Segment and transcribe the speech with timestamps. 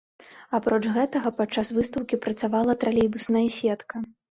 [0.59, 4.05] Апроч гэтага падчас выстаўкі працавала тралейбусная сетка.